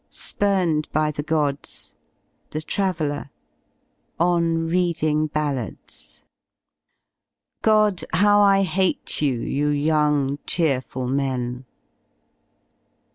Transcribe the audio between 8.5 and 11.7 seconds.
HATE YOU, YOU YOUNG CHEERFUL MEN!